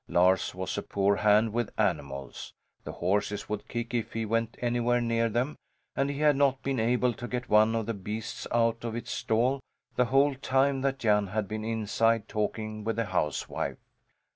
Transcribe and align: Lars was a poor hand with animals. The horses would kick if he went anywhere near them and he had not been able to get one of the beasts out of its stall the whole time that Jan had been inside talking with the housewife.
Lars 0.09 0.55
was 0.55 0.79
a 0.79 0.81
poor 0.81 1.17
hand 1.17 1.53
with 1.53 1.69
animals. 1.79 2.55
The 2.85 2.93
horses 2.93 3.47
would 3.47 3.67
kick 3.67 3.93
if 3.93 4.13
he 4.13 4.25
went 4.25 4.57
anywhere 4.59 4.99
near 4.99 5.29
them 5.29 5.55
and 5.95 6.09
he 6.09 6.21
had 6.21 6.35
not 6.35 6.63
been 6.63 6.79
able 6.79 7.13
to 7.13 7.27
get 7.27 7.49
one 7.49 7.75
of 7.75 7.85
the 7.85 7.93
beasts 7.93 8.47
out 8.51 8.83
of 8.83 8.95
its 8.95 9.11
stall 9.11 9.59
the 9.97 10.05
whole 10.05 10.33
time 10.33 10.81
that 10.81 10.97
Jan 10.97 11.27
had 11.27 11.47
been 11.47 11.63
inside 11.63 12.27
talking 12.27 12.83
with 12.83 12.95
the 12.95 13.05
housewife. 13.05 13.77